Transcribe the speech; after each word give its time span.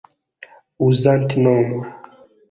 uzantnomo 0.87 1.79